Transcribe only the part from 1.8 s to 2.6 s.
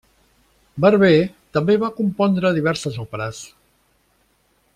va compondre